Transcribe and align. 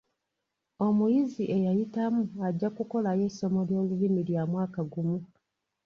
Omuyizi 0.85 1.43
eyayitamu 1.55 2.21
ajja 2.47 2.69
kukolayo 2.75 3.23
essomo 3.29 3.59
ly'olulimi 3.67 4.21
lya 4.29 4.43
mwaka 4.51 4.81
gumu. 4.91 5.17